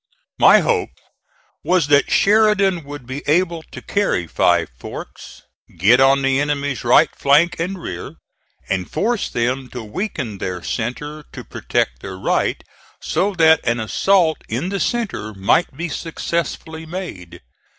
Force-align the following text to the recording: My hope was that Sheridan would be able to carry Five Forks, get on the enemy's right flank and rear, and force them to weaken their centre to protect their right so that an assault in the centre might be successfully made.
My 0.39 0.61
hope 0.61 0.89
was 1.63 1.85
that 1.85 2.09
Sheridan 2.09 2.85
would 2.85 3.05
be 3.05 3.21
able 3.27 3.61
to 3.71 3.83
carry 3.83 4.25
Five 4.25 4.69
Forks, 4.79 5.43
get 5.77 5.99
on 5.99 6.23
the 6.23 6.39
enemy's 6.41 6.83
right 6.83 7.15
flank 7.15 7.59
and 7.59 7.77
rear, 7.79 8.15
and 8.67 8.89
force 8.89 9.29
them 9.29 9.69
to 9.69 9.83
weaken 9.83 10.39
their 10.39 10.63
centre 10.63 11.23
to 11.33 11.43
protect 11.43 11.99
their 12.01 12.17
right 12.17 12.63
so 12.99 13.35
that 13.35 13.59
an 13.63 13.79
assault 13.79 14.39
in 14.49 14.69
the 14.69 14.79
centre 14.79 15.35
might 15.35 15.77
be 15.77 15.87
successfully 15.87 16.87
made. 16.87 17.39